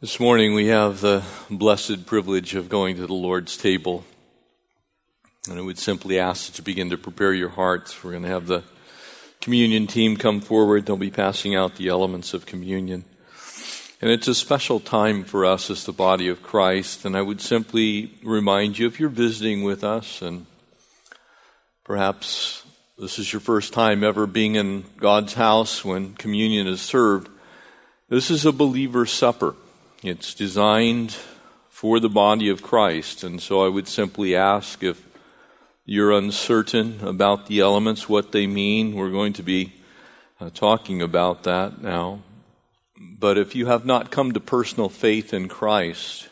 [0.00, 4.04] This morning we have the blessed privilege of going to the Lord's table.
[5.50, 8.04] And I would simply ask that you begin to prepare your hearts.
[8.04, 8.62] We're going to have the
[9.40, 10.86] communion team come forward.
[10.86, 13.06] They'll be passing out the elements of communion.
[14.00, 17.04] And it's a special time for us as the body of Christ.
[17.04, 20.46] And I would simply remind you if you're visiting with us and
[21.82, 22.64] perhaps
[23.00, 27.28] this is your first time ever being in God's house when communion is served,
[28.08, 29.56] this is a believer's supper.
[30.02, 31.16] It's designed
[31.68, 33.24] for the body of Christ.
[33.24, 35.04] And so I would simply ask if
[35.84, 38.94] you're uncertain about the elements, what they mean.
[38.94, 39.72] We're going to be
[40.40, 42.22] uh, talking about that now.
[42.96, 46.28] But if you have not come to personal faith in Christ,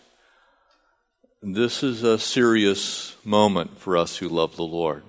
[1.43, 5.03] this is a serious moment for us who love the Lord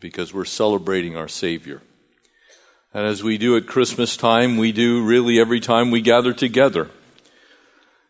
[0.00, 1.82] because we're celebrating our Savior.
[2.92, 6.90] And as we do at Christmas time, we do really every time we gather together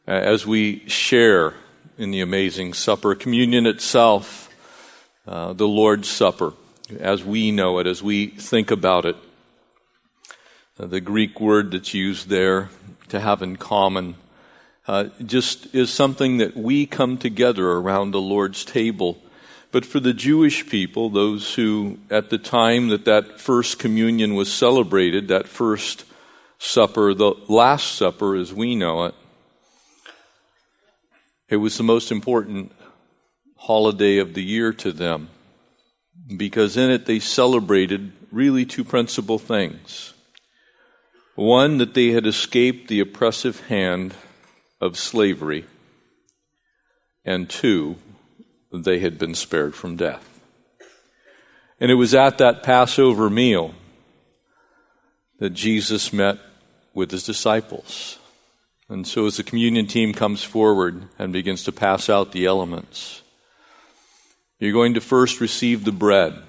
[0.08, 1.52] as we share
[1.98, 3.14] in the amazing supper.
[3.14, 4.48] Communion itself,
[5.26, 6.54] uh, the Lord's Supper,
[6.98, 9.16] as we know it, as we think about it.
[10.80, 12.70] Uh, the Greek word that's used there,
[13.08, 14.14] to have in common,
[14.86, 19.18] uh, just is something that we come together around the Lord's table.
[19.72, 24.50] But for the Jewish people, those who, at the time that that first communion was
[24.50, 26.06] celebrated, that first
[26.58, 29.14] supper, the Last Supper as we know it,
[31.48, 32.72] it was the most important
[33.56, 35.28] holiday of the year to them
[36.36, 40.12] because in it they celebrated really two principal things.
[41.34, 44.14] One, that they had escaped the oppressive hand
[44.80, 45.66] of slavery,
[47.24, 47.96] and two,
[48.72, 50.40] they had been spared from death.
[51.80, 53.74] And it was at that Passover meal
[55.38, 56.38] that Jesus met
[56.92, 58.18] with his disciples.
[58.90, 63.20] And so, as the communion team comes forward and begins to pass out the elements,
[64.58, 66.42] you're going to first receive the bread,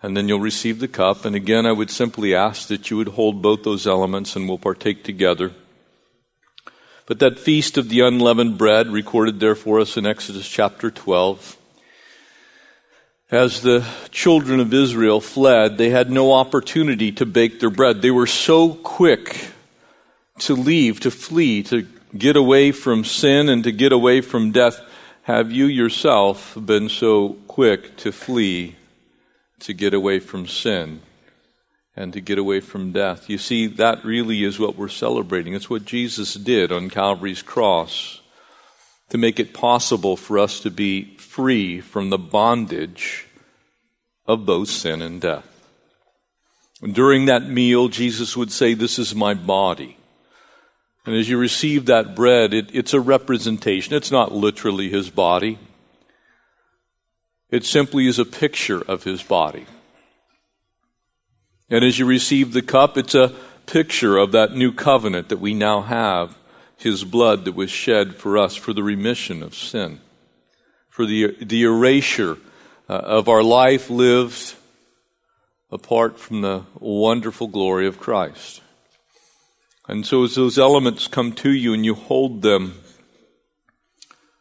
[0.00, 1.24] and then you'll receive the cup.
[1.24, 4.58] And again, I would simply ask that you would hold both those elements and we'll
[4.58, 5.50] partake together.
[7.06, 11.56] But that feast of the unleavened bread, recorded there for us in Exodus chapter 12,
[13.32, 18.02] as the children of Israel fled, they had no opportunity to bake their bread.
[18.02, 19.50] They were so quick
[20.40, 24.80] to leave, to flee, to get away from sin and to get away from death,
[25.22, 28.76] have you yourself been so quick to flee,
[29.60, 31.02] to get away from sin
[31.94, 33.28] and to get away from death?
[33.28, 35.52] You see, that really is what we're celebrating.
[35.52, 38.22] It's what Jesus did on Calvary's cross
[39.10, 43.26] to make it possible for us to be free from the bondage
[44.26, 45.44] of both sin and death.
[46.80, 49.97] During that meal, Jesus would say, This is my body
[51.08, 53.94] and as you receive that bread, it, it's a representation.
[53.94, 55.58] It's not literally his body,
[57.48, 59.64] it simply is a picture of his body.
[61.70, 65.54] And as you receive the cup, it's a picture of that new covenant that we
[65.54, 66.36] now have
[66.76, 70.02] his blood that was shed for us for the remission of sin,
[70.90, 72.36] for the, the erasure
[72.86, 74.56] uh, of our life lived
[75.70, 78.60] apart from the wonderful glory of Christ.
[79.88, 82.78] And so as those elements come to you and you hold them,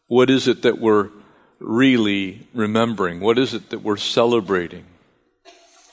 [0.08, 1.10] what is it that we're
[1.60, 3.22] really remembering?
[3.22, 4.86] What is it that we're celebrating?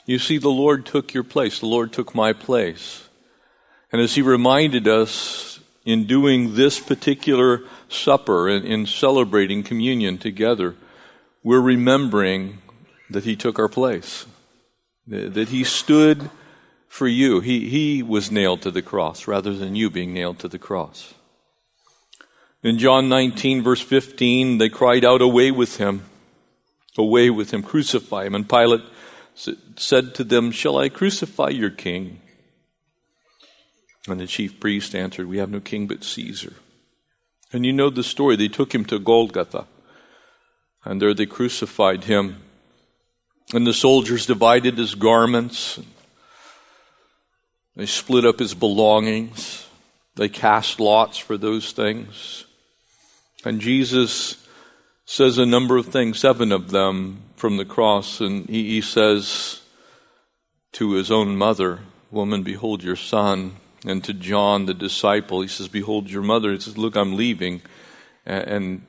[0.06, 1.60] You see, the Lord took your place.
[1.60, 3.08] The Lord took my place.
[3.92, 10.74] And as He reminded us in doing this particular supper and in celebrating communion together,
[11.44, 12.58] we're remembering
[13.08, 14.26] that He took our place,
[15.06, 16.28] that He stood
[16.94, 17.40] for you.
[17.40, 21.12] He, he was nailed to the cross rather than you being nailed to the cross.
[22.62, 26.04] In John 19, verse 15, they cried out, Away with him!
[26.96, 27.64] Away with him!
[27.64, 28.36] Crucify him!
[28.36, 28.82] And Pilate
[29.34, 32.20] said to them, Shall I crucify your king?
[34.06, 36.52] And the chief priest answered, We have no king but Caesar.
[37.52, 38.36] And you know the story.
[38.36, 39.66] They took him to Golgotha,
[40.84, 42.36] and there they crucified him.
[43.52, 45.80] And the soldiers divided his garments.
[47.76, 49.66] They split up his belongings.
[50.14, 52.44] They cast lots for those things.
[53.44, 54.46] And Jesus
[55.04, 58.20] says a number of things, seven of them from the cross.
[58.20, 59.60] And he, he says
[60.72, 61.80] to his own mother,
[62.10, 63.56] Woman, behold your son.
[63.84, 66.52] And to John, the disciple, he says, Behold your mother.
[66.52, 67.60] He says, Look, I'm leaving.
[68.24, 68.86] And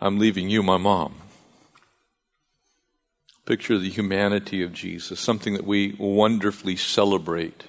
[0.00, 1.14] I'm leaving you, my mom.
[3.46, 7.64] Picture the humanity of Jesus, something that we wonderfully celebrate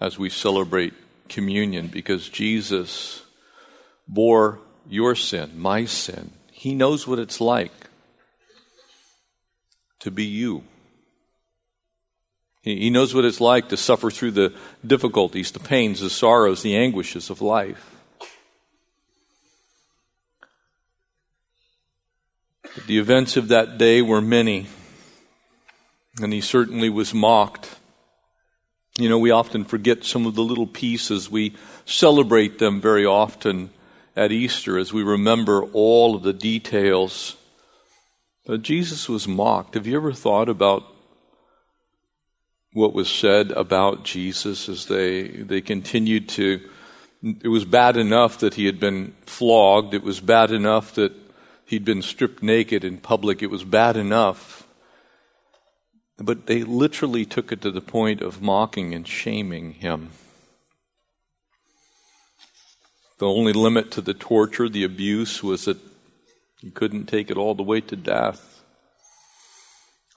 [0.00, 0.94] as we celebrate
[1.28, 3.22] communion because Jesus
[4.06, 6.32] bore your sin, my sin.
[6.52, 7.72] He knows what it's like
[10.00, 10.62] to be you.
[12.62, 14.54] He knows what it's like to suffer through the
[14.86, 17.90] difficulties, the pains, the sorrows, the anguishes of life.
[22.86, 24.66] The events of that day were many,
[26.20, 27.76] and he certainly was mocked.
[28.98, 31.30] You know, we often forget some of the little pieces.
[31.30, 33.70] We celebrate them very often
[34.14, 37.36] at Easter as we remember all of the details.
[38.46, 39.74] But Jesus was mocked.
[39.74, 40.94] Have you ever thought about
[42.74, 46.60] what was said about Jesus as they, they continued to.
[47.22, 49.94] It was bad enough that he had been flogged.
[49.94, 51.12] It was bad enough that
[51.64, 53.42] he'd been stripped naked in public.
[53.42, 54.63] It was bad enough.
[56.18, 60.10] But they literally took it to the point of mocking and shaming him.
[63.18, 65.78] The only limit to the torture, the abuse, was that
[66.60, 68.62] he couldn't take it all the way to death.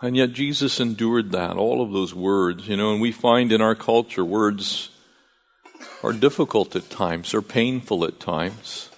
[0.02, 3.62] And yet Jesus endured that, all of those words, you know, and we find in
[3.62, 4.90] our culture words
[6.04, 8.90] are difficult at times, are painful at times.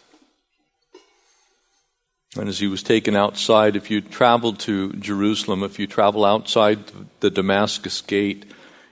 [2.36, 6.80] And as he was taken outside, if you travel to Jerusalem, if you travel outside
[7.22, 8.46] the Damascus gate,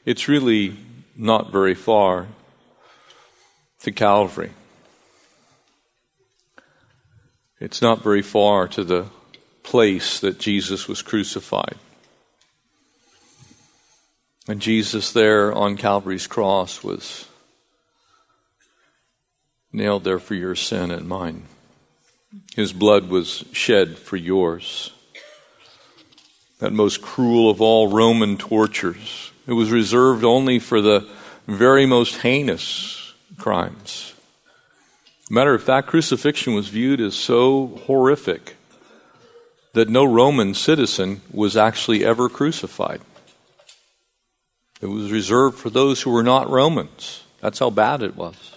[0.06, 0.76] it's really
[1.16, 2.28] not very far
[3.82, 4.52] to Calvary.
[7.60, 9.08] It's not very far to the
[9.64, 11.76] place that Jesus was crucified.
[14.48, 17.28] And Jesus there on Calvary's cross was
[19.74, 21.44] nailed there for your sin and mine.
[22.58, 24.92] His blood was shed for yours.
[26.58, 29.32] That most cruel of all Roman tortures.
[29.46, 31.08] It was reserved only for the
[31.46, 34.16] very most heinous crimes.
[35.30, 38.56] Matter of fact, crucifixion was viewed as so horrific
[39.74, 43.02] that no Roman citizen was actually ever crucified.
[44.82, 47.24] It was reserved for those who were not Romans.
[47.40, 48.57] That's how bad it was.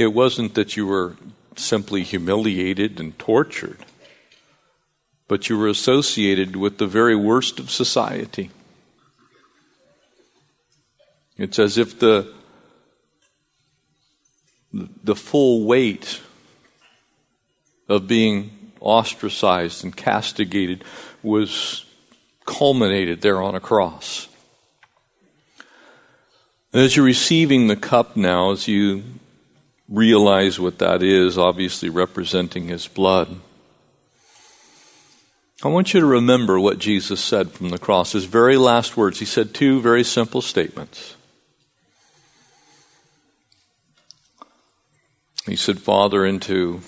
[0.00, 1.16] It wasn't that you were
[1.56, 3.84] simply humiliated and tortured,
[5.28, 8.50] but you were associated with the very worst of society.
[11.36, 12.32] It's as if the
[14.72, 16.22] the full weight
[17.86, 20.82] of being ostracized and castigated
[21.22, 21.84] was
[22.46, 24.28] culminated there on a cross.
[26.72, 29.02] And As you're receiving the cup now, as you
[29.90, 33.40] realize what that is, obviously representing his blood,
[35.62, 38.12] I want you to remember what Jesus said from the cross.
[38.12, 39.18] His very last words.
[39.18, 41.16] He said two very simple statements.
[45.44, 46.80] He said, Father, into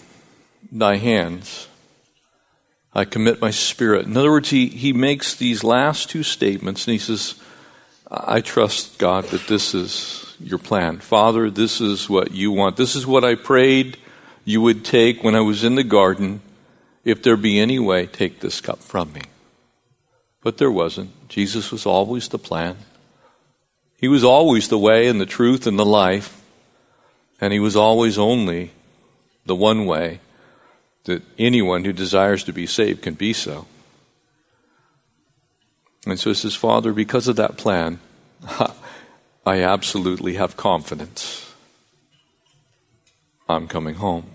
[0.70, 1.68] thy hands
[2.94, 4.06] I commit my spirit.
[4.06, 7.34] In other words, he, he makes these last two statements and he says,
[8.10, 10.98] I trust God that this is your plan.
[10.98, 12.76] Father, this is what you want.
[12.76, 13.96] This is what I prayed
[14.44, 16.40] you would take when I was in the garden.
[17.04, 19.22] If there be any way, take this cup from me.
[20.42, 21.28] But there wasn't.
[21.28, 22.76] Jesus was always the plan.
[23.96, 26.42] He was always the way and the truth and the life.
[27.40, 28.72] And he was always only
[29.46, 30.20] the one way
[31.04, 33.66] that anyone who desires to be saved can be so.
[36.06, 38.00] And so he says, Father, because of that plan,
[39.44, 41.52] I absolutely have confidence.
[43.48, 44.26] I'm coming home.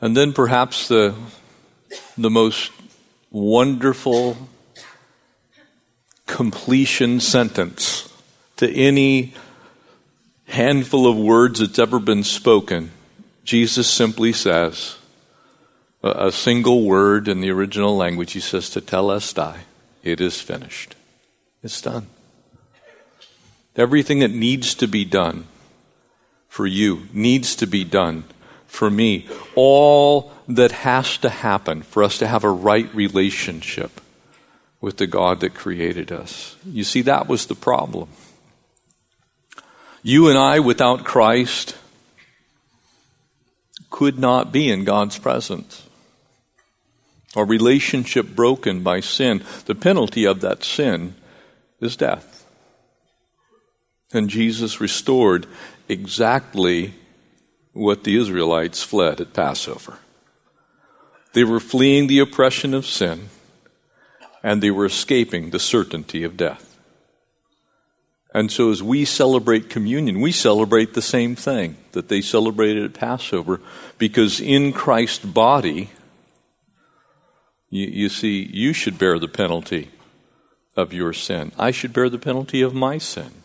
[0.00, 1.14] And then perhaps the,
[2.16, 2.72] the most
[3.30, 4.36] wonderful
[6.26, 8.12] completion sentence
[8.56, 9.34] to any
[10.46, 12.90] handful of words that's ever been spoken
[13.46, 14.96] Jesus simply says
[16.02, 18.32] a, a single word in the original language.
[18.32, 19.58] He says, Tetelestai,
[20.02, 20.96] it is finished.
[21.62, 22.08] It's done.
[23.76, 25.46] Everything that needs to be done
[26.48, 28.24] for you needs to be done
[28.66, 29.28] for me.
[29.54, 34.00] All that has to happen for us to have a right relationship
[34.80, 36.56] with the God that created us.
[36.64, 38.08] You see, that was the problem.
[40.02, 41.76] You and I, without Christ,
[43.90, 45.82] could not be in God's presence.
[47.34, 51.14] Our relationship broken by sin, the penalty of that sin
[51.80, 52.35] is death.
[54.12, 55.46] And Jesus restored
[55.88, 56.94] exactly
[57.72, 59.98] what the Israelites fled at Passover.
[61.32, 63.28] They were fleeing the oppression of sin,
[64.42, 66.66] and they were escaping the certainty of death.
[68.32, 72.92] And so as we celebrate communion, we celebrate the same thing that they celebrated at
[72.92, 73.60] Passover
[73.98, 75.90] because in Christ's body,
[77.70, 79.90] you, you see, you should bear the penalty
[80.76, 81.52] of your sin.
[81.58, 83.42] I should bear the penalty of my sin.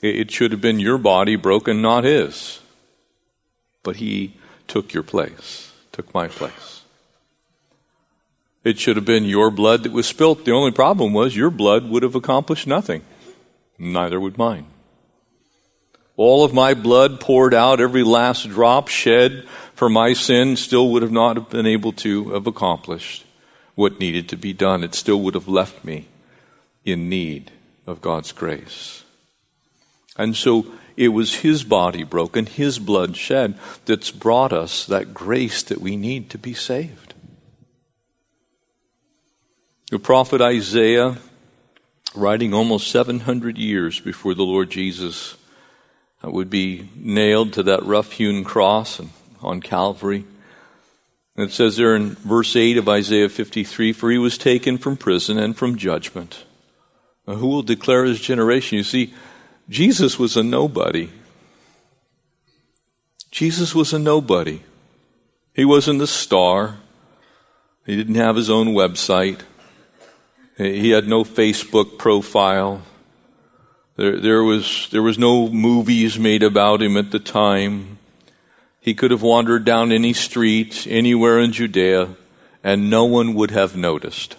[0.00, 2.60] It should have been your body broken, not his.
[3.82, 4.34] But he
[4.68, 6.82] took your place, took my place.
[8.64, 10.44] It should have been your blood that was spilt.
[10.44, 13.02] The only problem was your blood would have accomplished nothing.
[13.78, 14.66] Neither would mine.
[16.16, 21.02] All of my blood poured out, every last drop shed for my sin, still would
[21.02, 23.24] have not been able to have accomplished
[23.76, 24.82] what needed to be done.
[24.82, 26.08] It still would have left me
[26.84, 27.52] in need
[27.86, 29.04] of God's grace.
[30.18, 35.62] And so it was His body broken, His blood shed, that's brought us that grace
[35.62, 37.14] that we need to be saved.
[39.90, 41.16] The prophet Isaiah,
[42.14, 45.36] writing almost 700 years before the Lord Jesus
[46.22, 49.00] uh, would be nailed to that rough hewn cross
[49.40, 50.24] on Calvary,
[51.38, 55.38] it says there in verse 8 of Isaiah 53 For he was taken from prison
[55.38, 56.44] and from judgment.
[57.28, 58.76] Now, who will declare his generation?
[58.76, 59.14] You see,
[59.68, 61.10] Jesus was a nobody.
[63.30, 64.62] Jesus was a nobody.
[65.54, 66.76] He wasn't a star.
[67.84, 69.40] He didn't have his own website.
[70.56, 72.82] He had no Facebook profile.
[73.96, 77.98] There, there, was, there was no movies made about him at the time.
[78.80, 82.16] He could have wandered down any street anywhere in Judea
[82.64, 84.36] and no one would have noticed.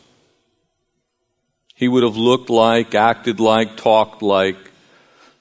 [1.76, 4.58] He would have looked like, acted like, talked like,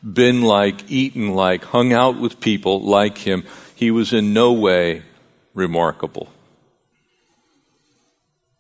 [0.02, 3.45] been like, eaten like, hung out with people like him.
[3.75, 5.02] He was in no way
[5.55, 6.28] remarkable.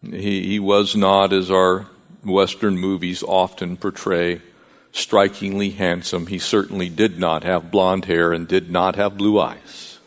[0.02, 1.86] He, he was not, as our
[2.24, 4.42] Western movies often portray,
[4.92, 6.26] strikingly handsome.
[6.26, 9.98] He certainly did not have blonde hair and did not have blue eyes.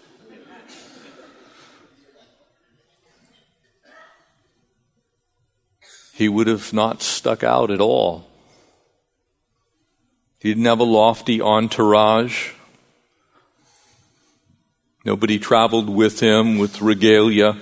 [6.13, 8.27] He would have not stuck out at all
[10.41, 12.49] he didn't have a lofty entourage.
[15.05, 17.59] Nobody traveled with him with regalia.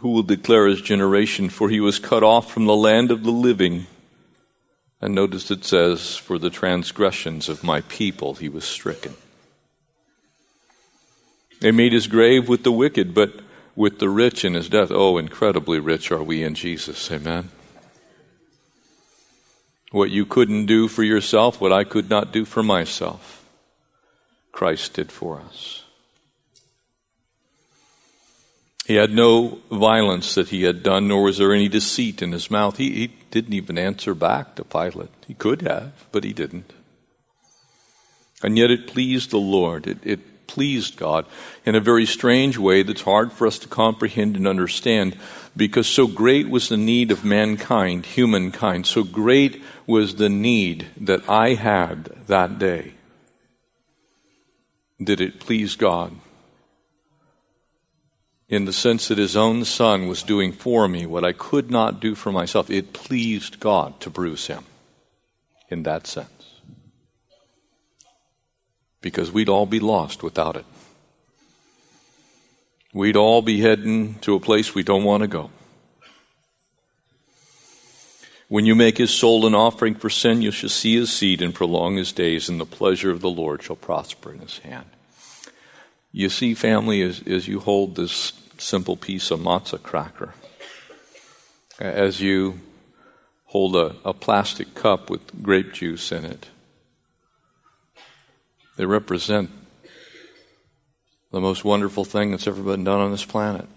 [0.00, 1.48] Who will declare his generation?
[1.48, 3.86] For he was cut off from the land of the living.
[5.00, 9.14] And notice it says, For the transgressions of my people he was stricken.
[11.60, 13.34] They made his grave with the wicked, but
[13.76, 14.90] with the rich in his death.
[14.90, 17.08] Oh, incredibly rich are we in Jesus.
[17.12, 17.50] Amen.
[19.90, 23.44] What you couldn't do for yourself, what I could not do for myself,
[24.52, 25.84] Christ did for us.
[28.86, 32.50] He had no violence that he had done, nor was there any deceit in his
[32.50, 32.76] mouth.
[32.76, 35.10] He, he didn't even answer back to Pilate.
[35.26, 36.72] He could have, but he didn't.
[38.42, 39.86] And yet it pleased the Lord.
[39.86, 40.20] It, it
[40.50, 41.26] pleased God
[41.64, 45.16] in a very strange way that's hard for us to comprehend and understand
[45.56, 51.28] because so great was the need of mankind, humankind, so great was the need that
[51.28, 52.94] I had that day.
[55.02, 56.16] Did it please God?
[58.48, 62.00] In the sense that His own Son was doing for me what I could not
[62.00, 64.64] do for myself, it pleased God to bruise Him
[65.70, 66.39] in that sense
[69.00, 70.66] because we'd all be lost without it.
[72.92, 75.50] We'd all be heading to a place we don't want to go.
[78.48, 81.54] When you make his soul an offering for sin, you shall see his seed and
[81.54, 84.86] prolong his days, and the pleasure of the Lord shall prosper in his hand.
[86.10, 90.34] You see, family, as, as you hold this simple piece of matzah cracker,
[91.78, 92.58] as you
[93.46, 96.48] hold a, a plastic cup with grape juice in it,
[98.80, 99.50] they represent
[101.32, 103.68] the most wonderful thing that's ever been done on this planet.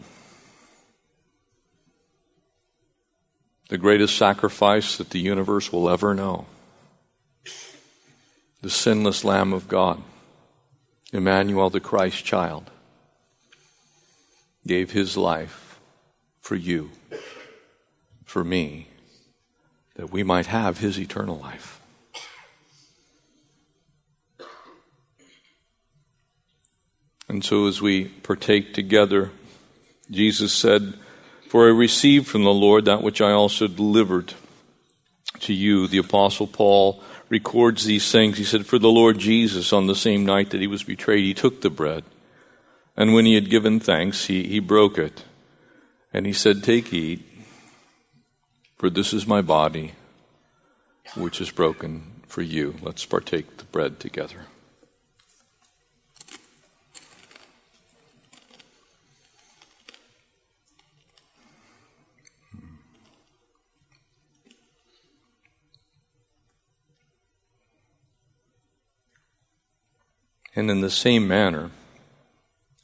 [3.67, 6.45] The greatest sacrifice that the universe will ever know.
[8.61, 10.01] The sinless Lamb of God,
[11.11, 12.71] Emmanuel, the Christ child,
[14.65, 15.81] gave his life
[16.39, 16.91] for you,
[18.23, 18.87] for me,
[19.95, 21.82] that we might have his eternal life.
[27.33, 29.31] And so as we partake together,
[30.11, 30.93] Jesus said,
[31.49, 34.35] For I received from the Lord that which I also delivered
[35.39, 35.87] to you.
[35.87, 38.37] The Apostle Paul records these things.
[38.37, 41.33] He said, For the Lord Jesus, on the same night that he was betrayed, he
[41.33, 42.03] took the bread.
[42.95, 45.23] And when he had given thanks, he, he broke it.
[46.13, 47.25] And he said, Take, eat,
[48.77, 49.93] for this is my body,
[51.15, 52.75] which is broken for you.
[52.83, 54.45] Let's partake the bread together.
[70.55, 71.71] And in the same manner,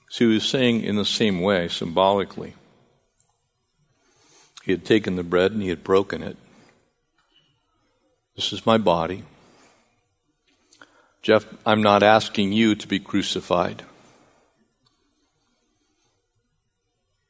[0.09, 2.55] so he was saying in the same way, symbolically,
[4.63, 6.37] he had taken the bread and he had broken it.
[8.35, 9.23] This is my body.
[11.21, 13.83] Jeff, I'm not asking you to be crucified.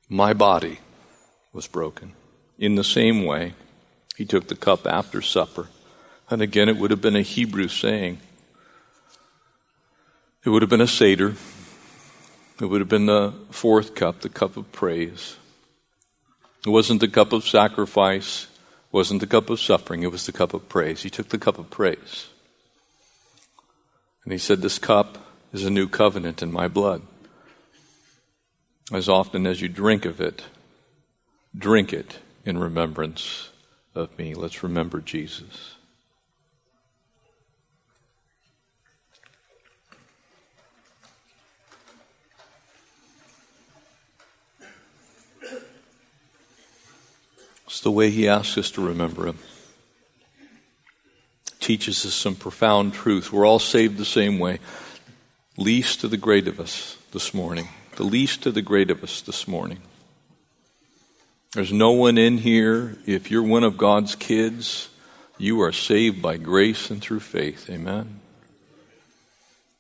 [0.08, 0.80] My body
[1.52, 2.14] was broken.
[2.58, 3.54] In the same way,
[4.16, 5.68] he took the cup after supper.
[6.30, 8.20] And again, it would have been a Hebrew saying.
[10.46, 11.36] It would have been a Seder.
[12.62, 15.36] It would have been the fourth cup, the cup of praise.
[16.66, 20.32] It wasn't the cup of sacrifice, it wasn't the cup of suffering, it was the
[20.32, 21.04] cup of praise.
[21.04, 22.28] He took the cup of praise.
[24.24, 25.18] And he said, This cup
[25.52, 27.02] is a new covenant in my blood.
[28.92, 30.44] As often as you drink of it,
[31.58, 33.50] drink it in remembrance
[33.94, 34.34] of me.
[34.34, 35.76] Let's remember Jesus.
[47.70, 49.38] It's the way he asks us to remember him.
[51.60, 53.32] Teaches us some profound truth.
[53.32, 54.58] We're all saved the same way.
[55.56, 57.70] Least to the great of us this morning.
[57.96, 59.82] The least to the great of us this morning.
[61.54, 64.90] There's no one in here, if you're one of God's kids,
[65.38, 67.70] you are saved by grace and through faith.
[67.70, 68.20] Amen.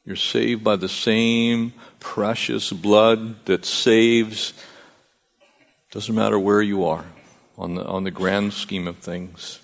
[0.05, 4.53] You're saved by the same precious blood that saves.
[5.89, 7.05] Doesn't matter where you are
[7.59, 9.59] on the, on the grand scheme of things.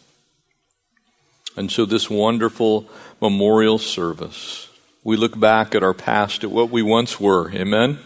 [1.56, 2.90] And so, this wonderful
[3.22, 4.68] memorial service,
[5.04, 7.50] we look back at our past, at what we once were.
[7.52, 8.00] Amen?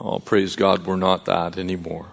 [0.00, 2.06] Oh, praise God, we're not that anymore.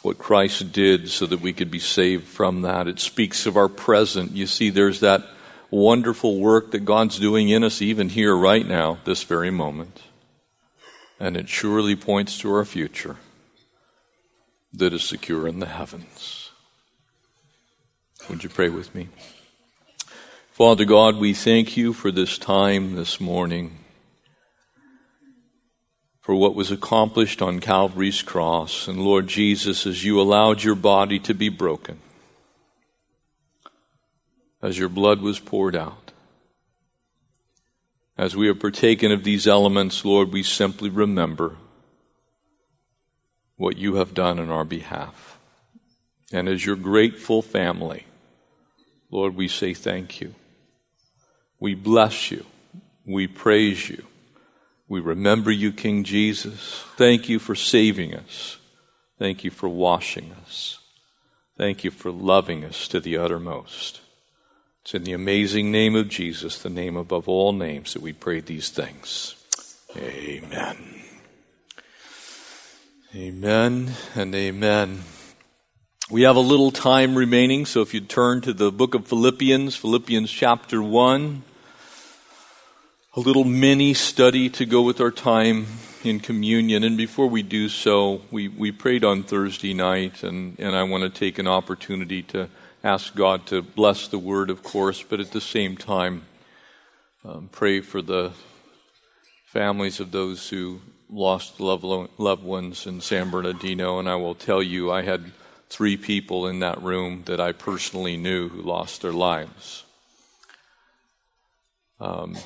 [0.00, 2.88] What Christ did so that we could be saved from that.
[2.88, 4.32] It speaks of our present.
[4.32, 5.22] You see, there's that
[5.70, 10.00] wonderful work that God's doing in us, even here, right now, this very moment.
[11.20, 13.18] And it surely points to our future
[14.72, 16.50] that is secure in the heavens.
[18.28, 19.08] Would you pray with me?
[20.50, 23.78] Father God, we thank you for this time this morning,
[26.20, 28.86] for what was accomplished on Calvary's cross.
[28.86, 31.98] And Lord Jesus, as you allowed your body to be broken,
[34.62, 36.12] as your blood was poured out,
[38.16, 41.56] as we have partaken of these elements, Lord, we simply remember
[43.56, 45.38] what you have done in our behalf.
[46.32, 48.06] And as your grateful family,
[49.10, 50.34] Lord, we say thank you.
[51.60, 52.46] We bless you.
[53.06, 54.04] We praise you.
[54.88, 56.84] We remember you, King Jesus.
[56.96, 58.58] Thank you for saving us.
[59.18, 60.80] Thank you for washing us.
[61.56, 64.00] Thank you for loving us to the uttermost.
[64.82, 68.40] It's in the amazing name of Jesus, the name above all names, that we pray
[68.40, 69.36] these things.
[69.96, 70.91] Amen.
[73.14, 75.02] Amen and amen.
[76.10, 79.76] We have a little time remaining, so if you turn to the book of Philippians,
[79.76, 81.42] Philippians chapter 1,
[83.14, 85.66] a little mini study to go with our time
[86.02, 86.84] in communion.
[86.84, 91.02] And before we do so, we, we prayed on Thursday night, and, and I want
[91.02, 92.48] to take an opportunity to
[92.82, 96.22] ask God to bless the word, of course, but at the same time,
[97.26, 98.32] um, pray for the
[99.44, 100.80] families of those who
[101.12, 105.32] lost loved ones in San Bernardino, and I will tell you, I had
[105.68, 109.84] three people in that room that I personally knew who lost their lives.
[112.00, 112.36] Um,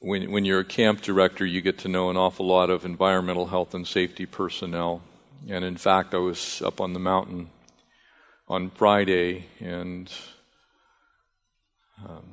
[0.00, 3.46] when, when you're a camp director, you get to know an awful lot of environmental
[3.46, 5.02] health and safety personnel.
[5.48, 7.50] And in fact, I was up on the mountain
[8.48, 10.12] on Friday, and
[12.06, 12.24] um,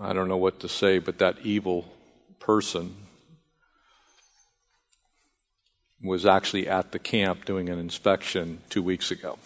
[0.00, 1.92] I don't know what to say, but that evil
[2.38, 3.05] person
[6.02, 9.38] was actually at the camp doing an inspection two weeks ago.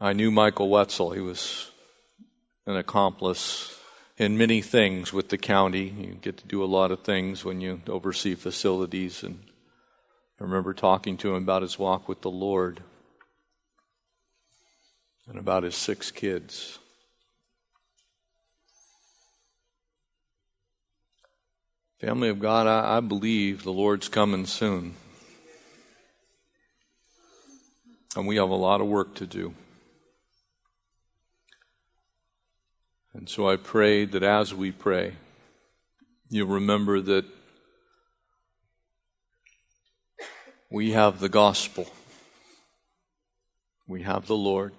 [0.00, 1.10] I knew Michael Wetzel.
[1.10, 1.70] He was
[2.66, 3.76] an accomplice
[4.16, 5.88] in many things with the county.
[5.88, 9.22] You get to do a lot of things when you oversee facilities.
[9.22, 9.40] And
[10.40, 12.82] I remember talking to him about his walk with the Lord
[15.28, 16.78] and about his six kids.
[22.00, 24.94] Family of God, I, I believe the Lord's coming soon.
[28.14, 29.54] And we have a lot of work to do.
[33.12, 35.14] And so I pray that as we pray,
[36.30, 37.24] you'll remember that
[40.70, 41.88] we have the gospel,
[43.88, 44.72] we have the Lord,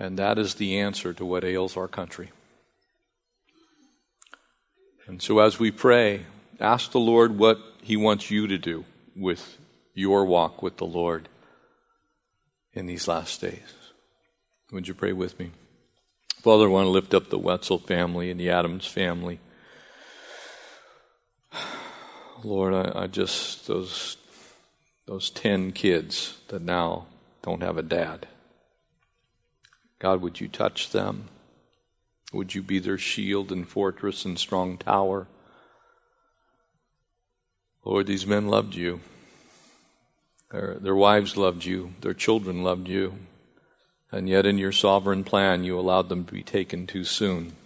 [0.00, 2.30] and that is the answer to what ails our country.
[5.06, 6.26] And so as we pray,
[6.58, 9.58] ask the Lord what He wants you to do with
[9.94, 11.28] your walk with the Lord
[12.72, 13.74] in these last days.
[14.72, 15.52] Would you pray with me?
[16.42, 19.40] Father, I want to lift up the Wetzel family and the Adams family.
[22.44, 24.16] Lord, I, I just, those,
[25.06, 27.06] those 10 kids that now
[27.42, 28.26] don't have a dad.
[29.98, 31.28] God, would you touch them?
[32.36, 35.26] Would you be their shield and fortress and strong tower?
[37.82, 39.00] Lord, these men loved you.
[40.50, 41.94] Their, their wives loved you.
[42.02, 43.14] Their children loved you.
[44.12, 47.56] And yet, in your sovereign plan, you allowed them to be taken too soon.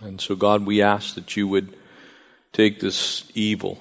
[0.00, 1.76] And so, God, we ask that you would
[2.52, 3.78] take this evil,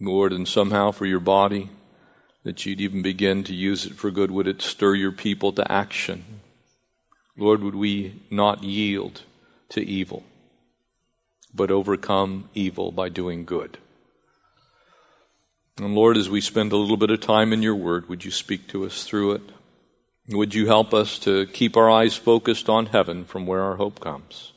[0.00, 1.68] Lord, and somehow for your body,
[2.42, 4.30] that you'd even begin to use it for good.
[4.30, 6.40] Would it stir your people to action?
[7.36, 9.22] Lord, would we not yield
[9.70, 10.22] to evil,
[11.52, 13.78] but overcome evil by doing good?
[15.76, 18.30] And Lord, as we spend a little bit of time in your word, would you
[18.30, 19.42] speak to us through it?
[20.28, 23.98] Would you help us to keep our eyes focused on heaven from where our hope
[23.98, 24.52] comes?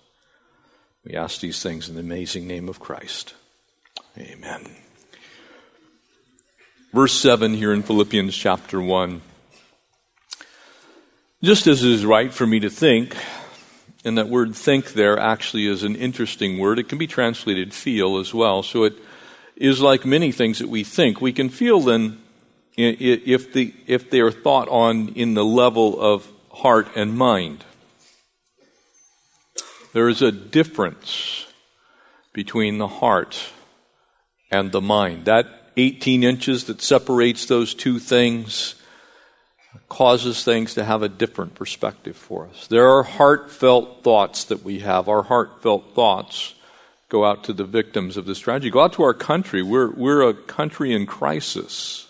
[1.03, 3.33] We ask these things in the amazing name of Christ.
[4.17, 4.75] Amen.
[6.93, 9.21] Verse 7 here in Philippians chapter 1.
[11.43, 13.15] Just as it is right for me to think,
[14.04, 16.80] and that word think there actually is an interesting word.
[16.80, 18.63] It can be translated feel as well.
[18.63, 18.95] So it
[19.56, 21.21] is like many things that we think.
[21.21, 22.19] We can feel then
[22.76, 27.63] if, the, if they are thought on in the level of heart and mind.
[29.93, 31.45] There is a difference
[32.34, 33.52] between the heart
[34.50, 35.26] and the mind.
[35.26, 38.73] That 18 inches that separates those two things
[39.89, 42.67] causes things to have a different perspective for us.
[42.67, 45.07] There are heartfelt thoughts that we have.
[45.09, 46.55] Our heartfelt thoughts
[47.09, 49.61] go out to the victims of this tragedy, go out to our country.
[49.61, 52.07] We're, we're a country in crisis.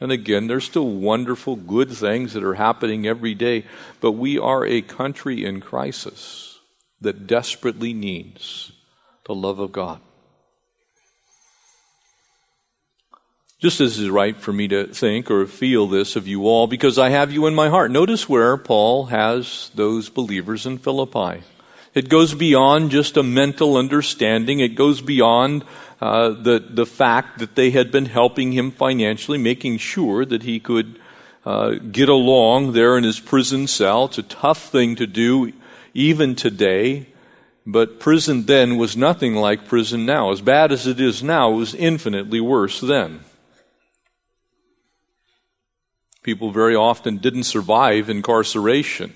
[0.00, 3.64] And again, there's still wonderful, good things that are happening every day,
[4.00, 6.58] but we are a country in crisis
[7.00, 8.72] that desperately needs
[9.26, 10.00] the love of God.
[13.60, 16.96] Just as is right for me to think or feel this of you all, because
[16.96, 17.90] I have you in my heart.
[17.90, 21.42] Notice where Paul has those believers in Philippi.
[21.92, 24.60] It goes beyond just a mental understanding.
[24.60, 25.64] It goes beyond
[26.00, 30.60] uh, the, the fact that they had been helping him financially, making sure that he
[30.60, 31.00] could
[31.44, 34.04] uh, get along there in his prison cell.
[34.04, 35.52] It's a tough thing to do
[35.94, 37.08] even today.
[37.66, 40.30] But prison then was nothing like prison now.
[40.30, 43.24] As bad as it is now, it was infinitely worse then.
[46.28, 49.14] People very often didn't survive incarceration.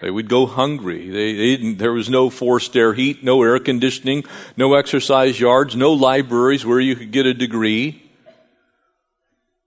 [0.00, 1.10] They would go hungry.
[1.10, 4.24] They, they there was no forced air heat, no air conditioning,
[4.56, 8.02] no exercise yards, no libraries where you could get a degree.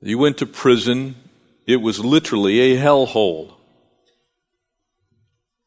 [0.01, 1.17] You went to prison.
[1.67, 3.53] It was literally a hellhole.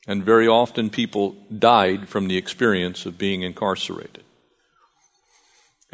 [0.09, 4.24] And very often people died from the experience of being incarcerated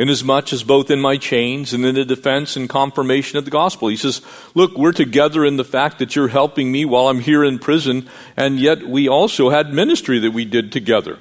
[0.00, 3.88] inasmuch as both in my chains and in the defense and confirmation of the gospel.
[3.88, 4.22] He says,
[4.54, 8.08] Look, we're together in the fact that you're helping me while I'm here in prison,
[8.34, 11.18] and yet we also had ministry that we did together.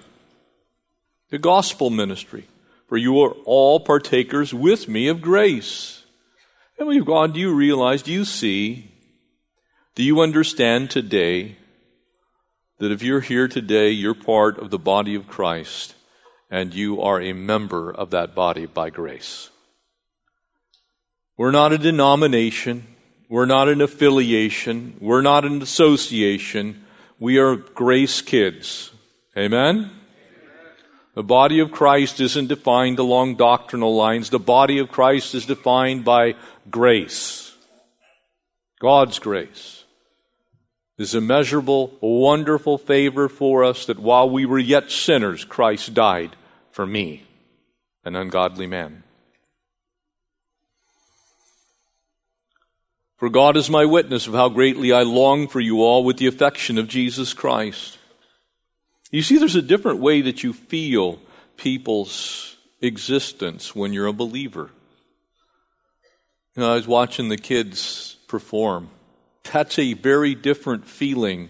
[1.29, 2.45] The gospel ministry,
[2.87, 6.05] for you are all partakers with me of grace.
[6.77, 8.91] And we've gone, do you realize, do you see,
[9.95, 11.57] do you understand today
[12.77, 15.95] that if you're here today, you're part of the body of Christ?
[16.49, 19.49] And you are a member of that body by grace.
[21.37, 22.87] We're not a denomination.
[23.29, 24.97] We're not an affiliation.
[24.99, 26.83] We're not an association.
[27.19, 28.91] We are grace kids.
[29.37, 29.91] Amen?
[31.15, 34.29] The body of Christ isn't defined along doctrinal lines.
[34.29, 36.35] The body of Christ is defined by
[36.69, 37.53] grace.
[38.79, 39.78] God's grace
[40.99, 46.35] is immeasurable, wonderful favor for us that while we were yet sinners, Christ died
[46.71, 47.23] for me,
[48.03, 49.03] an ungodly man.
[53.15, 56.27] For God is my witness of how greatly I long for you all with the
[56.27, 57.97] affection of Jesus Christ.
[59.09, 61.19] You see, there's a different way that you feel
[61.55, 64.69] people's existence when you're a believer.
[66.55, 68.89] You know, I was watching the kids perform
[69.51, 71.49] That's a very different feeling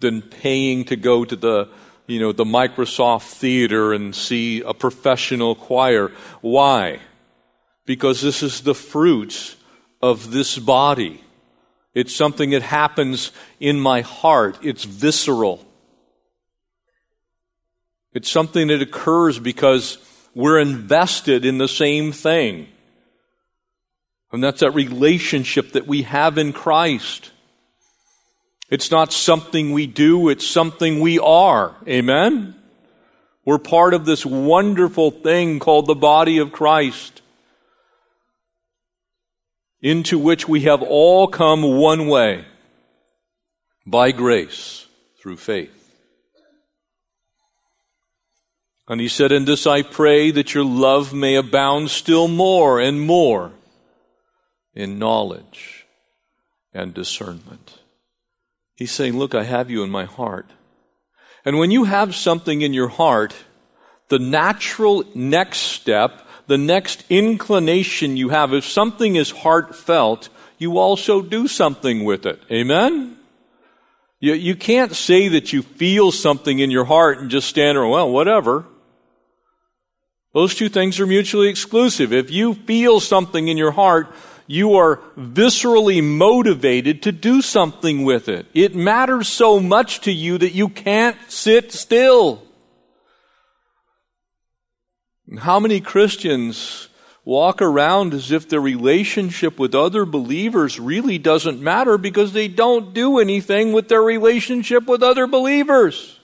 [0.00, 1.68] than paying to go to the
[2.06, 6.12] you know the Microsoft theater and see a professional choir.
[6.40, 7.00] Why?
[7.86, 9.56] Because this is the fruit
[10.00, 11.22] of this body.
[11.94, 14.58] It's something that happens in my heart.
[14.62, 15.64] It's visceral.
[18.14, 19.98] It's something that occurs because
[20.34, 22.68] we're invested in the same thing.
[24.32, 27.31] And that's that relationship that we have in Christ.
[28.72, 31.76] It's not something we do, it's something we are.
[31.86, 32.54] Amen?
[33.44, 37.20] We're part of this wonderful thing called the body of Christ,
[39.82, 42.46] into which we have all come one way
[43.86, 44.86] by grace
[45.20, 45.94] through faith.
[48.88, 53.02] And he said, In this I pray that your love may abound still more and
[53.02, 53.52] more
[54.74, 55.84] in knowledge
[56.72, 57.81] and discernment.
[58.76, 60.50] He's saying, Look, I have you in my heart.
[61.44, 63.34] And when you have something in your heart,
[64.08, 71.22] the natural next step, the next inclination you have, if something is heartfelt, you also
[71.22, 72.40] do something with it.
[72.50, 73.16] Amen?
[74.20, 77.86] You, you can't say that you feel something in your heart and just stand there,
[77.86, 78.66] well, whatever.
[80.32, 82.12] Those two things are mutually exclusive.
[82.12, 84.14] If you feel something in your heart,
[84.46, 88.46] you are viscerally motivated to do something with it.
[88.54, 92.42] It matters so much to you that you can't sit still.
[95.38, 96.88] How many Christians
[97.24, 102.92] walk around as if their relationship with other believers really doesn't matter because they don't
[102.92, 106.18] do anything with their relationship with other believers?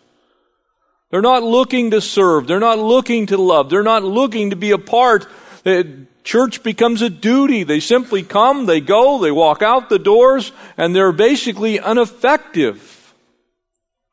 [1.11, 2.47] They're not looking to serve.
[2.47, 3.71] They're not looking to love.
[3.71, 5.27] They're not looking to be a part.
[5.65, 5.85] Eh,
[6.29, 7.63] Church becomes a duty.
[7.63, 13.15] They simply come, they go, they walk out the doors, and they're basically ineffective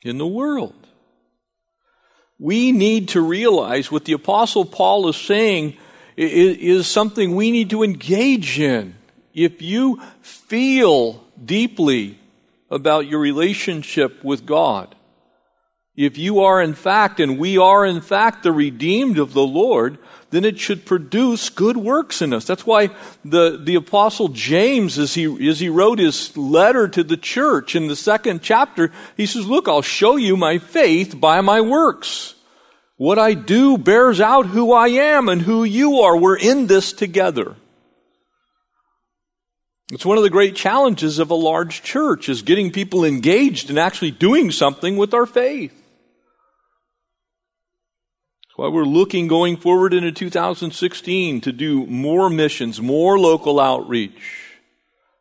[0.01, 0.75] in the world.
[2.39, 5.75] We need to realize what the Apostle Paul is saying
[6.15, 8.95] is something we need to engage in.
[9.33, 12.17] If you feel deeply
[12.71, 14.95] about your relationship with God,
[15.95, 19.97] if you are in fact, and we are in fact the redeemed of the Lord,
[20.29, 22.43] then it should produce good works in us.
[22.43, 22.89] That's why
[23.23, 27.87] the, the apostle James, as he, as he wrote his letter to the church in
[27.87, 32.35] the second chapter, he says, look, I'll show you my faith by my works.
[32.97, 36.17] What I do bears out who I am and who you are.
[36.17, 37.55] We're in this together.
[39.91, 43.77] It's one of the great challenges of a large church is getting people engaged in
[43.77, 45.73] actually doing something with our faith.
[48.55, 54.53] Why we're looking going forward into 2016 to do more missions, more local outreach,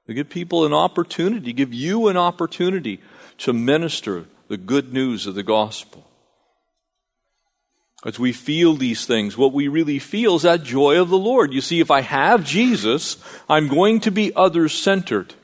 [0.07, 3.01] to give people an opportunity, give you an opportunity
[3.39, 6.09] to minister the good news of the gospel.
[8.05, 11.53] As we feel these things, what we really feel is that joy of the Lord.
[11.53, 13.17] You see, if I have Jesus,
[13.49, 15.35] I'm going to be others centered.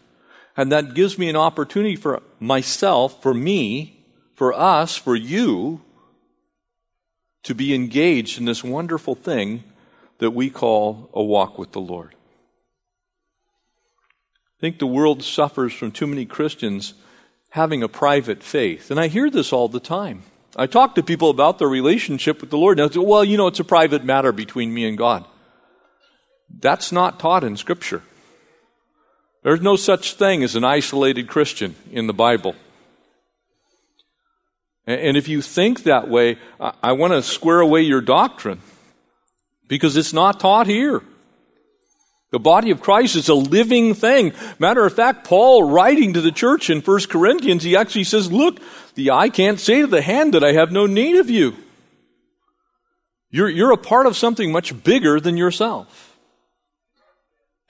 [0.56, 5.80] And that gives me an opportunity for myself, for me, for us, for you,
[7.42, 9.64] to be engaged in this wonderful thing
[10.18, 12.14] that we call a walk with the Lord.
[14.58, 16.92] I think the world suffers from too many Christians
[17.50, 18.90] having a private faith.
[18.90, 20.22] And I hear this all the time.
[20.56, 23.46] I talk to people about their relationship with the Lord, and say, well, you know,
[23.46, 25.24] it's a private matter between me and God.
[26.50, 28.02] That's not taught in Scripture.
[29.42, 32.54] There's no such thing as an isolated Christian in the Bible.
[34.86, 36.38] And if you think that way,
[36.82, 38.60] I want to square away your doctrine
[39.68, 41.02] because it's not taught here.
[42.30, 44.32] The body of Christ is a living thing.
[44.58, 48.60] Matter of fact, Paul, writing to the church in 1 Corinthians, he actually says, Look,
[48.94, 51.56] the eye can't say to the hand that I have no need of you.
[53.30, 56.16] You're, you're a part of something much bigger than yourself.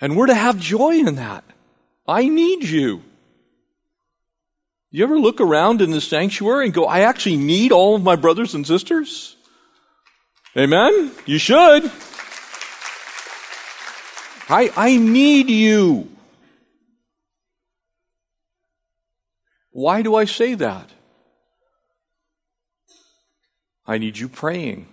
[0.00, 1.44] And we're to have joy in that.
[2.06, 3.02] I need you.
[4.92, 8.16] You ever look around in the sanctuary and go, I actually need all of my
[8.16, 9.36] brothers and sisters?
[10.56, 11.12] Amen?
[11.26, 11.90] You should.
[14.48, 16.08] I, I need you.
[19.70, 20.90] Why do I say that?
[23.86, 24.86] I need you praying.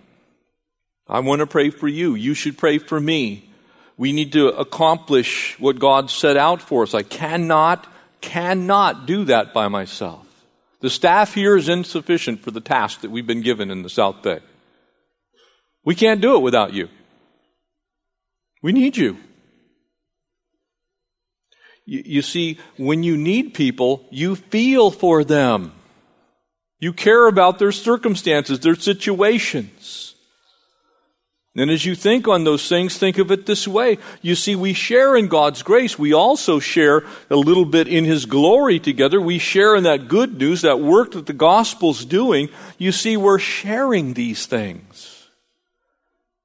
[1.08, 2.14] I want to pray for you.
[2.14, 3.50] You should pray for me.
[3.96, 6.94] We need to accomplish what God set out for us.
[6.94, 7.84] I cannot
[8.20, 10.26] cannot do that by myself.
[10.80, 14.22] The staff here is insufficient for the task that we've been given in the South
[14.22, 14.40] Bay.
[15.84, 16.88] We can't do it without you.
[18.62, 19.16] We need you.
[21.86, 25.72] You, you see, when you need people, you feel for them.
[26.80, 30.14] You care about their circumstances, their situations.
[31.58, 33.98] And as you think on those things, think of it this way.
[34.22, 35.98] You see, we share in God's grace.
[35.98, 39.20] We also share a little bit in His glory together.
[39.20, 42.48] We share in that good news, that work that the gospel's doing.
[42.78, 45.28] You see, we're sharing these things.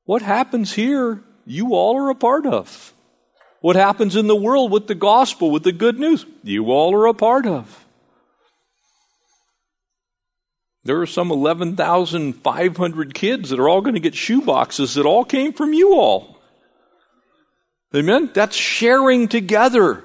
[0.06, 2.94] What happens here, you all are a part of.
[3.62, 7.06] What happens in the world with the gospel, with the good news, you all are
[7.06, 7.83] a part of.
[10.86, 15.24] There are some 11,500 kids that are all going to get shoe boxes that all
[15.24, 16.42] came from you all.
[17.96, 18.32] Amen?
[18.34, 20.04] That's sharing together.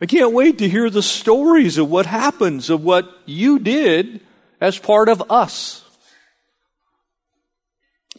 [0.00, 4.20] I can't wait to hear the stories of what happens, of what you did
[4.60, 5.82] as part of us.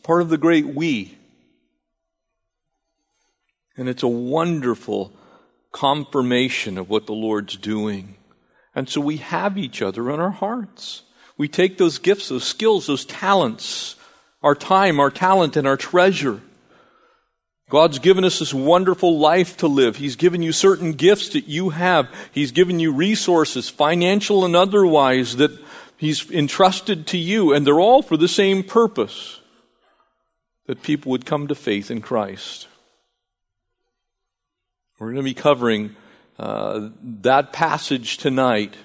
[0.03, 1.17] Part of the great we.
[3.77, 5.11] And it's a wonderful
[5.71, 8.15] confirmation of what the Lord's doing.
[8.75, 11.01] And so we have each other in our hearts.
[11.37, 13.95] We take those gifts, those skills, those talents,
[14.41, 16.41] our time, our talent, and our treasure.
[17.69, 19.97] God's given us this wonderful life to live.
[19.97, 22.07] He's given you certain gifts that you have.
[22.31, 25.51] He's given you resources, financial and otherwise, that
[25.97, 29.39] He's entrusted to you, and they're all for the same purpose
[30.67, 32.67] that people would come to faith in Christ.
[34.99, 35.95] We're going to be covering
[36.37, 38.75] uh, that passage tonight.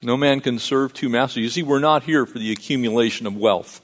[0.00, 1.42] No man can serve two masters.
[1.42, 3.80] You see, we're not here for the accumulation of wealth.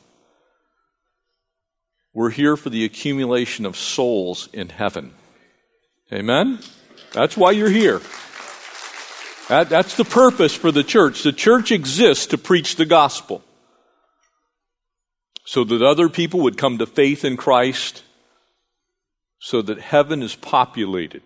[2.12, 5.12] We're here for the accumulation of souls in heaven.
[6.12, 6.60] Amen?
[7.12, 8.00] That's why you're here.
[9.48, 11.22] That, that's the purpose for the church.
[11.22, 13.42] The church exists to preach the gospel
[15.44, 18.02] so that other people would come to faith in Christ,
[19.38, 21.22] so that heaven is populated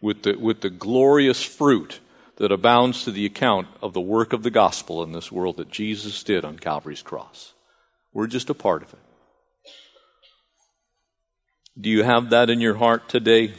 [0.00, 2.00] with the, with the glorious fruit
[2.40, 5.70] that abounds to the account of the work of the gospel in this world that
[5.70, 7.52] Jesus did on Calvary's cross.
[8.14, 8.98] We're just a part of it.
[11.78, 13.52] Do you have that in your heart today?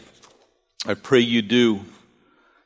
[0.84, 1.82] I pray you do.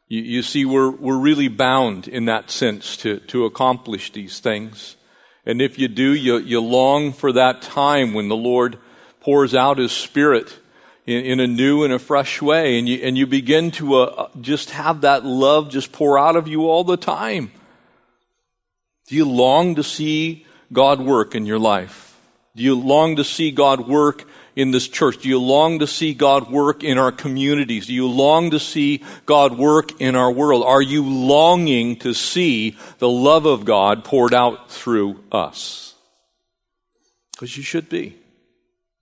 [0.07, 4.95] You, you, see, we're, we're really bound in that sense to, to accomplish these things.
[5.45, 8.79] And if you do, you, you long for that time when the Lord
[9.19, 10.59] pours out His Spirit
[11.05, 12.79] in, in a new and a fresh way.
[12.79, 16.47] And you, and you begin to uh, just have that love just pour out of
[16.47, 17.51] you all the time.
[19.07, 22.19] Do you long to see God work in your life?
[22.55, 24.23] Do you long to see God work
[24.55, 25.21] in this church?
[25.21, 27.87] Do you long to see God work in our communities?
[27.87, 30.63] Do you long to see God work in our world?
[30.63, 35.93] Are you longing to see the love of God poured out through us?
[37.33, 38.17] Because you should be.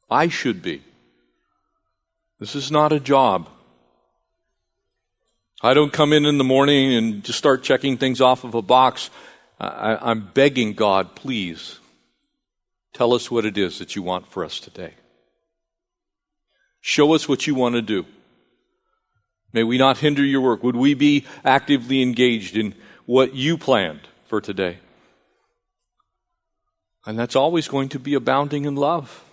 [0.09, 0.81] I should be.
[2.43, 3.47] This is not a job.
[5.61, 8.61] I don't come in in the morning and just start checking things off of a
[8.61, 9.09] box.
[9.61, 11.79] I, am begging God, please,
[12.91, 14.95] tell us what it is that you want for us today.
[16.81, 18.05] Show us what you want to do.
[19.53, 20.63] May we not hinder your work.
[20.63, 22.75] Would we be actively engaged in
[23.05, 24.79] what you planned for today?
[27.05, 29.23] And that's always going to be abounding in love.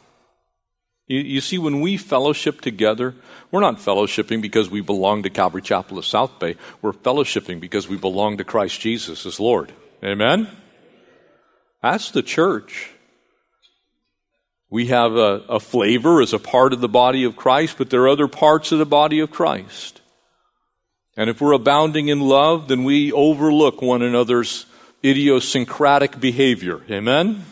[1.11, 3.17] You, you, see, when we fellowship together,
[3.51, 6.55] we're not fellowshipping because we belong to Calvary Chapel of South Bay.
[6.81, 9.73] We're fellowshipping because we belong to Christ Jesus as Lord.
[10.05, 10.47] Amen?
[11.83, 12.93] That's the church.
[14.71, 18.03] We have a, a flavor as a part of the body of Christ, but there
[18.03, 20.01] are other parts of the body of Christ.
[21.17, 24.65] And if we're abounding in love, then we overlook one another's
[25.05, 26.83] idiosyncratic behavior.
[26.89, 27.45] Amen?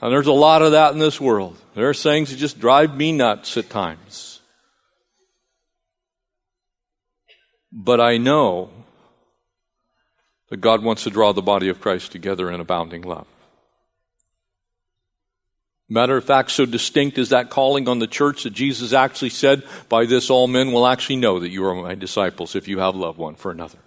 [0.00, 1.58] And there's a lot of that in this world.
[1.76, 4.40] There are things that just drive me nuts at times.
[7.70, 8.70] But I know
[10.48, 13.26] that God wants to draw the body of Christ together in abounding love.
[15.86, 19.62] Matter of fact, so distinct is that calling on the church that Jesus actually said,
[19.90, 22.96] By this all men will actually know that you are my disciples if you have
[22.96, 23.78] love one for another.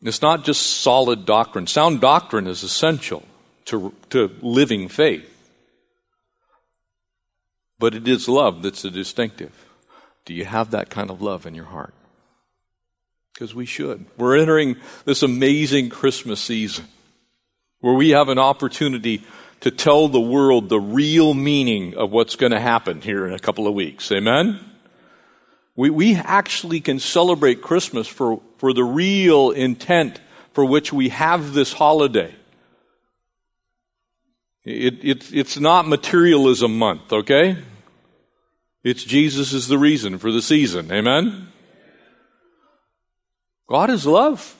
[0.00, 1.66] It's not just solid doctrine.
[1.66, 3.24] Sound doctrine is essential
[3.66, 5.34] to, to living faith.
[7.78, 9.66] But it is love that's the distinctive.
[10.24, 11.94] Do you have that kind of love in your heart?
[13.32, 14.06] Because we should.
[14.16, 16.86] We're entering this amazing Christmas season
[17.80, 19.22] where we have an opportunity
[19.60, 23.38] to tell the world the real meaning of what's going to happen here in a
[23.38, 24.10] couple of weeks.
[24.10, 24.60] Amen?
[25.76, 30.20] We, we actually can celebrate Christmas for, for the real intent
[30.52, 32.34] for which we have this holiday.
[34.64, 37.58] It, it, it's not materialism month, okay?
[38.84, 40.90] It's Jesus is the reason for the season.
[40.92, 41.48] Amen?
[43.68, 44.56] God is love.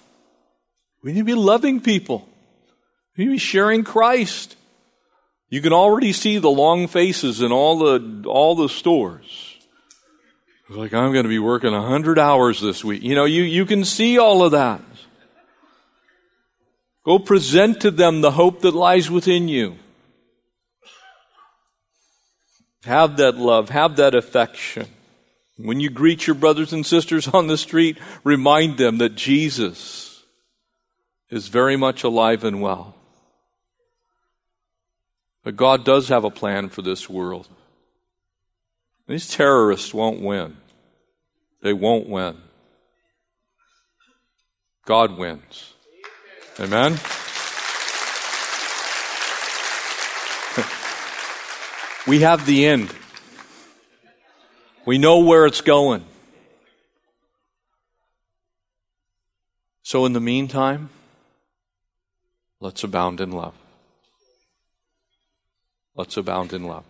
[1.02, 2.28] We need to be loving people.
[3.16, 4.56] We need to be sharing Christ.
[5.48, 9.56] You can already see the long faces in all the all the stores.
[10.68, 13.02] It's like I'm going to be working hundred hours this week.
[13.02, 14.82] You know, you, you can see all of that.
[17.04, 19.78] Go present to them the hope that lies within you.
[22.88, 24.86] Have that love, have that affection.
[25.58, 30.24] When you greet your brothers and sisters on the street, remind them that Jesus
[31.28, 32.94] is very much alive and well.
[35.44, 37.46] But God does have a plan for this world.
[39.06, 40.56] These terrorists won't win.
[41.60, 42.38] They won't win.
[44.86, 45.74] God wins.
[46.58, 46.98] Amen?
[52.08, 52.90] We have the end.
[54.86, 56.06] We know where it's going.
[59.82, 60.88] So, in the meantime,
[62.60, 63.54] let's abound in love.
[65.94, 66.84] Let's abound in love.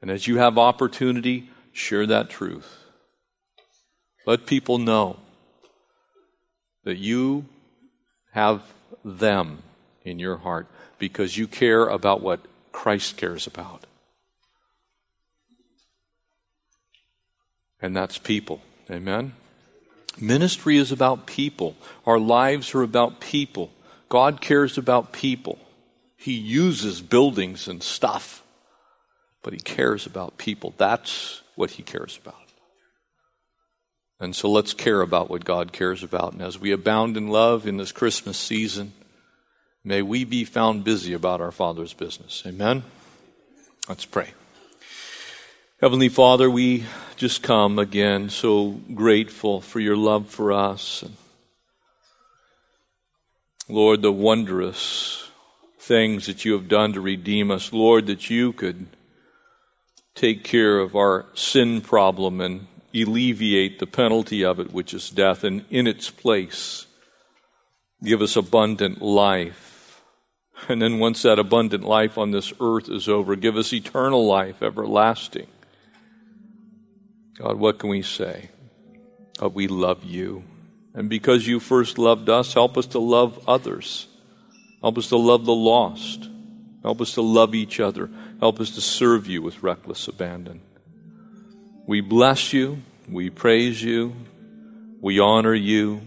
[0.00, 2.84] And as you have opportunity, share that truth.
[4.24, 5.16] Let people know
[6.84, 7.46] that you
[8.32, 8.62] have
[9.04, 9.64] them
[10.04, 10.68] in your heart
[10.98, 12.40] because you care about what
[12.74, 13.86] Christ cares about.
[17.80, 18.62] And that's people.
[18.90, 19.34] Amen?
[20.20, 21.76] Ministry is about people.
[22.04, 23.70] Our lives are about people.
[24.08, 25.58] God cares about people.
[26.16, 28.42] He uses buildings and stuff,
[29.42, 30.74] but He cares about people.
[30.76, 32.34] That's what He cares about.
[34.18, 36.32] And so let's care about what God cares about.
[36.32, 38.94] And as we abound in love in this Christmas season,
[39.84, 42.42] may we be found busy about our Father's business.
[42.46, 42.82] Amen?
[43.88, 44.30] Let's pray.
[45.80, 46.84] Heavenly Father, we
[47.16, 51.04] just come again so grateful for your love for us.
[53.68, 55.30] Lord, the wondrous
[55.78, 57.72] things that you have done to redeem us.
[57.72, 58.86] Lord, that you could
[60.14, 65.44] take care of our sin problem and alleviate the penalty of it, which is death,
[65.44, 66.86] and in its place,
[68.02, 69.63] give us abundant life.
[70.68, 74.62] And then once that abundant life on this earth is over, give us eternal life,
[74.62, 75.46] everlasting.
[77.38, 78.50] God, what can we say?
[79.38, 80.44] God, we love you.
[80.94, 84.06] And because you first loved us, help us to love others.
[84.80, 86.28] Help us to love the lost.
[86.82, 88.08] Help us to love each other.
[88.38, 90.60] Help us to serve you with reckless abandon.
[91.86, 92.82] We bless you.
[93.08, 94.14] We praise you.
[95.00, 96.00] We honor you.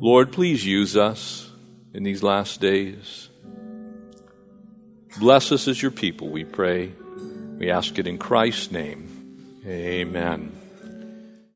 [0.00, 1.50] Lord, please use us
[1.92, 3.28] in these last days.
[5.18, 6.92] Bless us as your people, we pray.
[7.58, 9.60] We ask it in Christ's name.
[9.66, 10.51] Amen.